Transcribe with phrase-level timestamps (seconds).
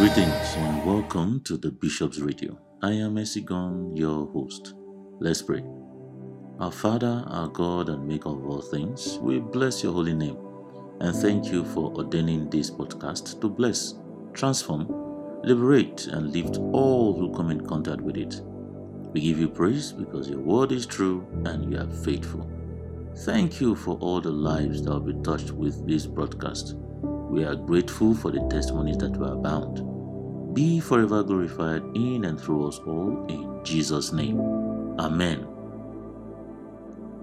[0.00, 2.58] Greetings and welcome to the Bishop's Radio.
[2.80, 4.72] I am Esigon, your host.
[5.18, 5.62] Let's pray.
[6.58, 10.38] Our Father, our God, and Maker of all things, we bless your holy name
[11.02, 13.96] and thank you for ordaining this podcast to bless,
[14.32, 14.86] transform,
[15.44, 18.40] liberate, and lift all who come in contact with it.
[19.12, 22.50] We give you praise because your word is true and you are faithful.
[23.18, 26.74] Thank you for all the lives that will be touched with this broadcast.
[27.02, 29.89] We are grateful for the testimonies that were abound.
[30.52, 34.40] Be forever glorified in and through us all in Jesus' name.
[34.98, 35.46] Amen.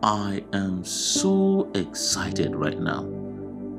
[0.03, 3.07] I am so excited right now.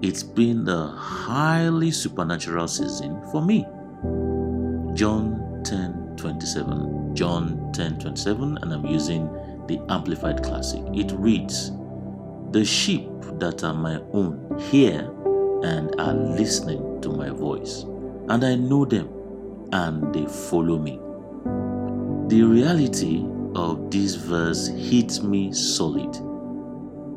[0.03, 3.65] It's been a highly supernatural season for me.
[4.95, 7.15] John 10 27.
[7.15, 9.27] John 10 27, and I'm using
[9.67, 10.83] the Amplified Classic.
[10.95, 11.73] It reads,
[12.53, 13.09] The sheep
[13.41, 15.11] that are my own hear
[15.65, 17.83] and are listening to my voice,
[18.29, 19.09] and I know them,
[19.73, 20.99] and they follow me.
[22.29, 23.25] The reality
[23.55, 26.15] of this verse hit me solid.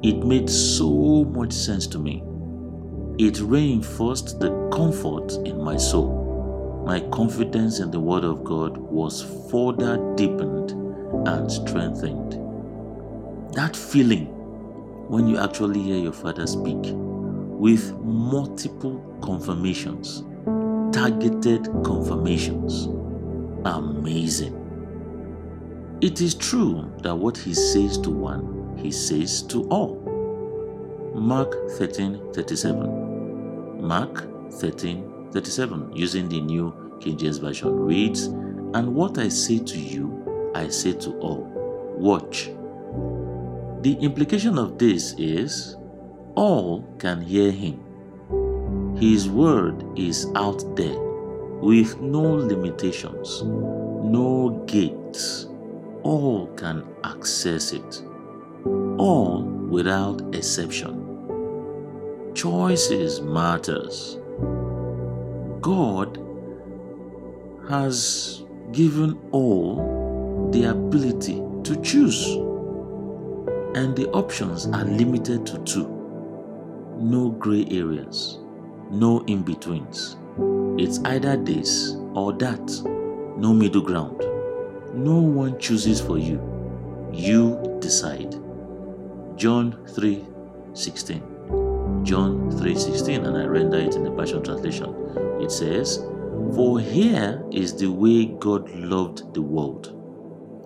[0.03, 2.23] It made so much sense to me.
[3.19, 6.83] It reinforced the comfort in my soul.
[6.85, 10.71] My confidence in the Word of God was further deepened
[11.27, 12.33] and strengthened.
[13.53, 14.27] That feeling
[15.07, 20.23] when you actually hear your Father speak with multiple confirmations,
[20.91, 22.85] targeted confirmations.
[23.65, 24.57] Amazing.
[26.01, 29.99] It is true that what he says to one, he says to all.
[31.15, 33.81] Mark 13 37.
[33.81, 38.25] Mark 13 37, using the New King James Version, reads,
[38.73, 41.47] And what I say to you, I say to all.
[41.97, 42.49] Watch.
[43.81, 45.75] The implication of this is
[46.35, 47.83] all can hear him.
[49.01, 50.99] His word is out there
[51.59, 55.47] with no limitations, no gates.
[56.03, 58.03] All can access it.
[58.99, 61.07] All without exception.
[62.35, 64.19] Choices matters.
[65.61, 66.19] God
[67.69, 72.23] has given all the ability to choose
[73.73, 76.01] and the options are limited to two
[77.01, 78.39] no gray areas,
[78.91, 80.17] no in betweens.
[80.77, 82.69] It's either this or that,
[83.37, 84.19] no middle ground.
[84.93, 86.39] No one chooses for you.
[87.13, 88.35] You decide.
[89.37, 90.25] John 3
[90.73, 92.03] 16.
[92.03, 94.93] John 3 16, and I render it in the Passion Translation.
[95.41, 96.05] It says,
[96.55, 99.97] For here is the way God loved the world.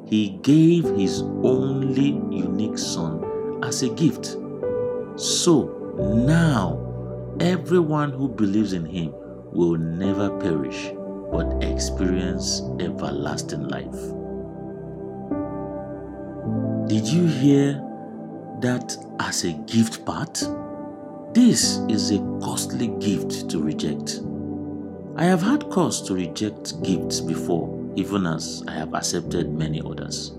[0.07, 3.23] He gave his only unique Son
[3.63, 4.37] as a gift.
[5.15, 6.84] So now,
[7.39, 9.11] everyone who believes in him
[9.51, 10.91] will never perish
[11.31, 13.99] but experience everlasting life.
[16.87, 17.73] Did you hear
[18.61, 20.43] that as a gift part?
[21.33, 24.21] This is a costly gift to reject.
[25.17, 30.33] I have had cause to reject gifts before, even as I have accepted many others.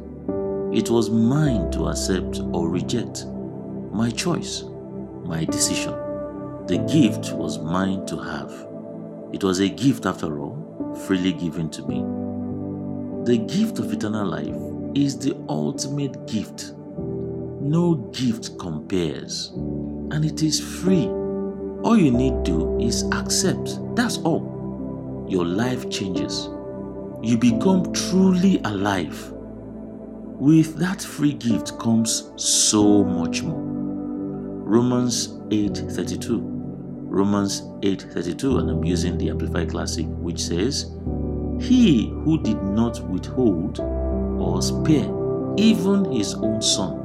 [0.73, 3.27] It was mine to accept or reject,
[3.93, 4.65] my choice
[5.27, 6.06] my decision.
[6.67, 8.51] The gift was mine to have.
[9.33, 12.03] It was a gift, after all, freely given to me.
[13.25, 14.57] The gift of eternal life
[14.97, 16.73] is the ultimate gift.
[17.61, 21.07] No gift compares, and it is free.
[21.85, 23.79] All you need to do is accept.
[23.95, 25.27] That's all.
[25.29, 26.49] Your life changes.
[27.23, 29.33] You become truly alive.
[30.39, 33.63] With that free gift comes so much more.
[33.63, 36.56] Romans 8:32.
[37.17, 40.95] Romans 8:32 and I'm using the Amplified Classic which says,
[41.59, 43.81] "He who did not withhold
[44.39, 45.11] or spare
[45.57, 47.01] even his own son,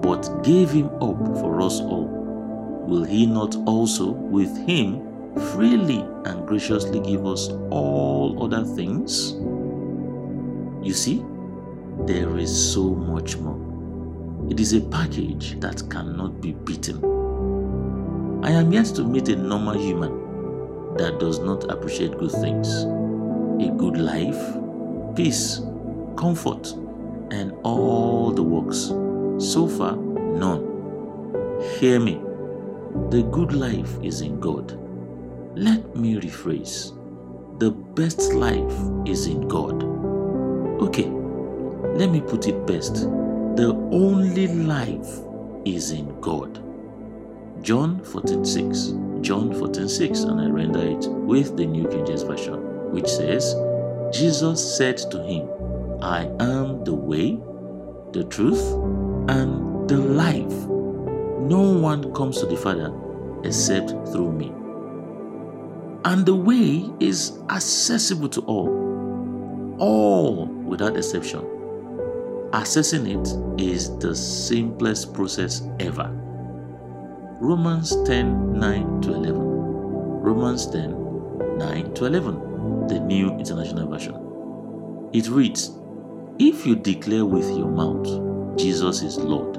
[0.00, 2.08] but gave him up for us all,
[2.86, 5.00] will he not also with him
[5.50, 9.36] freely and graciously give us all other things?"
[10.80, 11.24] You see,
[12.06, 13.58] there is so much more.
[14.48, 17.13] It is a package that cannot be beaten.
[18.44, 22.84] I am yet to meet a normal human that does not appreciate good things.
[22.84, 24.36] A good life,
[25.16, 25.62] peace,
[26.16, 26.72] comfort,
[27.30, 28.92] and all the works.
[29.44, 30.60] So far, none.
[31.78, 32.20] Hear me.
[33.08, 34.78] The good life is in God.
[35.56, 36.92] Let me rephrase.
[37.58, 38.76] The best life
[39.06, 39.82] is in God.
[40.82, 41.06] Okay,
[41.96, 43.08] let me put it best
[43.56, 45.20] the only life
[45.64, 46.60] is in God.
[47.64, 48.92] John 14:6.
[49.22, 53.56] John 14:6, and I render it with the New King James Version, which says,
[54.12, 55.48] Jesus said to him,
[56.02, 57.40] I am the way,
[58.12, 58.62] the truth,
[59.30, 60.68] and the life.
[61.48, 62.92] No one comes to the Father
[63.44, 64.52] except through me.
[66.04, 68.68] And the way is accessible to all,
[69.78, 71.40] all without exception.
[72.50, 73.26] Accessing it
[73.58, 76.10] is the simplest process ever.
[77.40, 79.40] Romans 10 9 to 11.
[79.40, 84.14] Romans 10 9 to 11, the New International Version.
[85.12, 85.76] It reads,
[86.38, 89.56] If you declare with your mouth Jesus is Lord,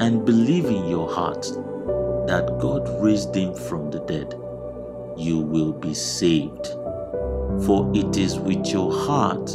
[0.00, 1.42] and believe in your heart
[2.28, 4.32] that God raised him from the dead,
[5.16, 6.68] you will be saved.
[7.66, 9.46] For it is with your heart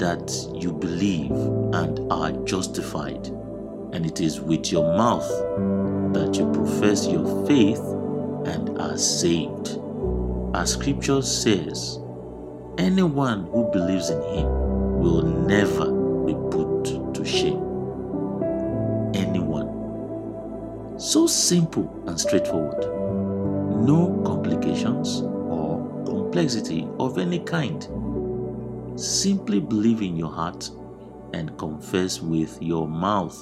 [0.00, 3.28] that you believe and are justified,
[3.92, 5.30] and it is with your mouth
[6.18, 7.80] that you profess your faith
[8.46, 9.78] and are saved.
[10.54, 11.98] As scripture says,
[12.78, 14.46] anyone who believes in him
[14.98, 15.92] will never
[16.24, 17.62] be put to shame.
[19.14, 20.98] Anyone.
[20.98, 22.84] So simple and straightforward.
[23.86, 27.86] No complications or complexity of any kind.
[28.98, 30.70] Simply believe in your heart
[31.34, 33.38] and confess with your mouth,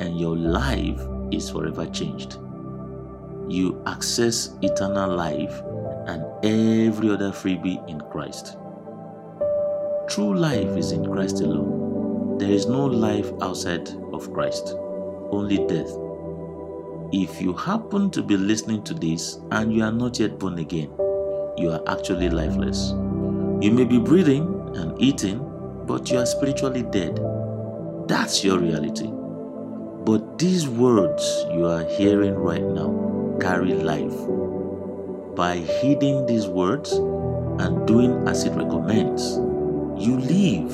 [0.00, 1.00] and your life
[1.32, 2.38] is forever changed.
[3.48, 5.62] You access eternal life
[6.06, 8.56] and every other freebie in Christ.
[10.08, 12.38] True life is in Christ alone.
[12.38, 14.74] There is no life outside of Christ,
[15.30, 15.90] only death.
[17.12, 20.90] If you happen to be listening to this and you are not yet born again,
[21.56, 22.90] you are actually lifeless.
[23.60, 25.38] You may be breathing and eating,
[25.86, 27.20] but you are spiritually dead.
[28.08, 29.10] That's your reality.
[30.04, 34.16] But these words you are hearing right now carry life
[35.36, 39.36] by heeding these words and doing as it recommends,
[40.04, 40.72] you live.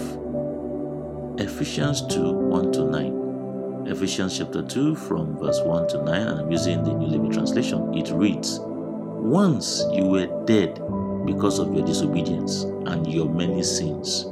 [1.39, 3.87] Ephesians 2 1 to 9.
[3.89, 7.93] Ephesians chapter 2 from verse 1 to 9, and I'm using the New Living Translation.
[7.95, 10.81] It reads Once you were dead
[11.27, 14.25] because of your disobedience and your many sins.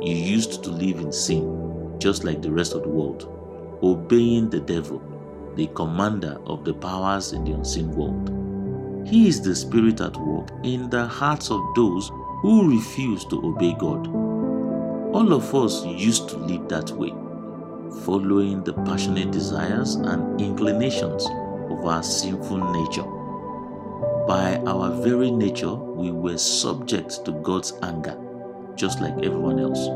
[0.00, 3.41] You used to live in sin, just like the rest of the world,
[3.82, 5.02] obeying the devil,
[5.56, 8.30] the commander of the powers in the unseen world.
[9.06, 13.74] He is the Spirit at work in the hearts of those who refuse to obey
[13.78, 14.06] God.
[15.14, 17.10] All of us used to live that way,
[18.04, 21.26] following the passionate desires and inclinations
[21.70, 23.04] of our sinful nature.
[24.26, 28.16] By our very nature, we were subject to God's anger,
[28.76, 29.88] just like everyone else.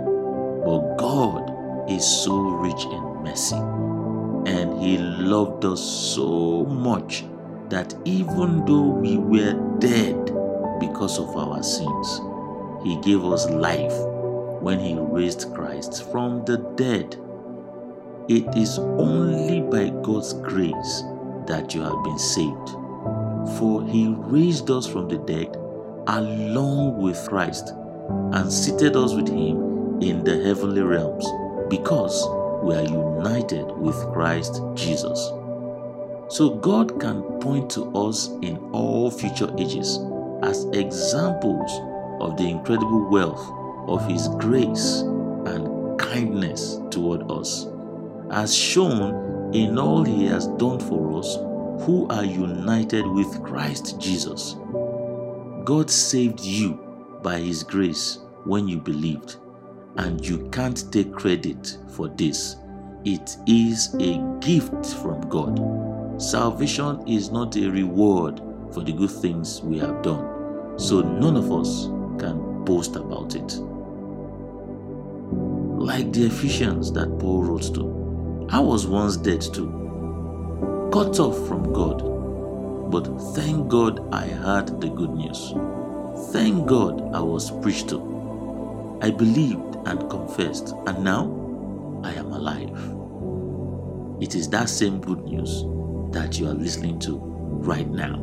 [0.65, 1.53] But God
[1.88, 3.56] is so rich in mercy,
[4.50, 5.82] and He loved us
[6.14, 7.25] so much
[7.69, 10.17] that even though we were dead
[10.78, 12.20] because of our sins,
[12.84, 13.94] He gave us life
[14.61, 17.17] when He raised Christ from the dead.
[18.28, 21.02] It is only by God's grace
[21.47, 22.71] that you have been saved.
[23.59, 25.56] For He raised us from the dead
[26.09, 27.73] along with Christ
[28.33, 31.26] and seated us with Him in the heavenly realms
[31.68, 32.25] because
[32.63, 35.19] we are united with Christ Jesus.
[36.29, 39.99] So God can point to us in all future ages
[40.43, 41.71] as examples
[42.21, 43.51] of the incredible wealth
[43.89, 45.03] of His grace
[45.47, 47.67] and kindness toward us,
[48.31, 51.37] as shown in all He has done for us
[51.87, 54.57] who are united with Christ Jesus.
[55.65, 56.75] God saved you
[57.23, 59.37] by His grace when you believed,
[59.99, 62.57] and you can't take credit for this.
[63.05, 65.87] It is a gift from God
[66.19, 68.41] Salvation is not a reward
[68.73, 71.85] for the good things we have done, so none of us
[72.19, 73.53] can boast about it.
[75.79, 79.69] Like the Ephesians that Paul wrote to, I was once dead too,
[80.91, 85.53] cut off from God, but thank God I heard the good news.
[86.33, 88.99] Thank God I was preached to.
[89.03, 91.25] I believed and confessed, and now
[92.05, 92.71] I am alive.
[94.21, 95.64] It is that same good news
[96.12, 98.14] that you are listening to right now.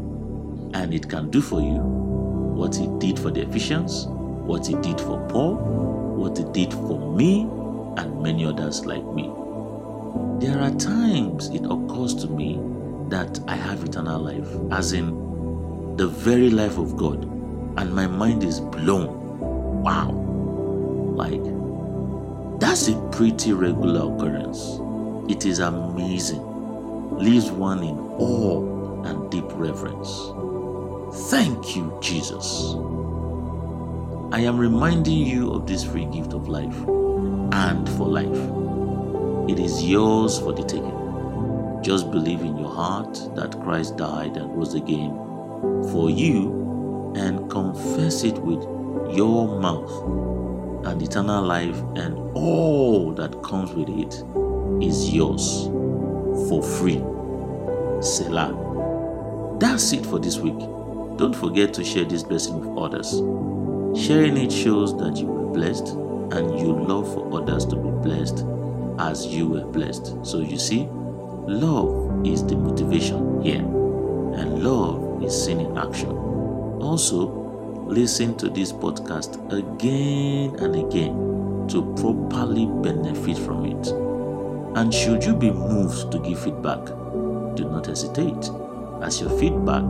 [0.73, 4.99] And it can do for you what it did for the Ephesians, what it did
[4.99, 5.55] for Paul,
[6.15, 7.41] what it did for me,
[7.97, 9.31] and many others like me.
[10.39, 12.59] There are times it occurs to me
[13.09, 17.23] that I have eternal life, as in the very life of God,
[17.77, 19.81] and my mind is blown.
[19.83, 20.23] Wow!
[21.15, 21.43] Like,
[22.59, 24.79] that's a pretty regular occurrence.
[25.31, 26.53] It is amazing
[27.17, 30.09] leaves one in awe and deep reverence.
[31.29, 32.73] Thank you, Jesus.
[34.31, 36.75] I am reminding you of this free gift of life
[37.53, 39.49] and for life.
[39.49, 40.99] It is yours for the taking.
[41.83, 45.11] Just believe in your heart that Christ died and rose again
[45.91, 48.63] for you and confess it with
[49.15, 49.91] your mouth,
[50.85, 54.23] and eternal life and all that comes with it
[54.83, 55.65] is yours
[56.49, 57.01] for free.
[58.01, 59.57] Selah.
[59.59, 60.59] That's it for this week.
[61.17, 63.11] Don't forget to share this blessing with others.
[63.99, 68.45] Sharing it shows that you were blessed and you love for others to be blessed
[68.99, 70.25] as you were blessed.
[70.25, 70.89] So you see,
[71.47, 76.09] Love is the motivation here, and love is seen in action.
[76.79, 77.42] Also,
[77.93, 83.87] listen to this podcast again and again to properly benefit from it.
[84.77, 86.85] And should you be moved to give feedback,
[87.55, 88.49] do not hesitate,
[89.03, 89.87] as your feedback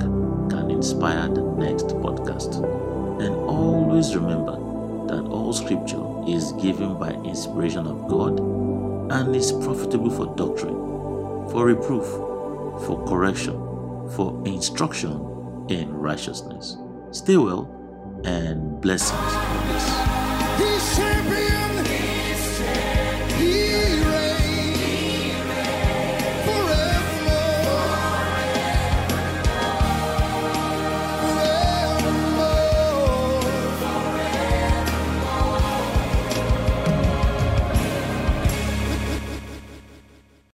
[0.50, 2.58] can inspire the next podcast.
[3.22, 4.58] And always remember
[5.08, 8.40] that all scripture is given by inspiration of God
[9.12, 10.84] and is profitable for doctrine
[11.52, 12.06] for reproof,
[12.86, 13.54] for correction,
[14.16, 15.12] for instruction
[15.70, 16.78] in righteousness.
[17.12, 17.83] Stay well
[18.26, 21.53] and blessings on this.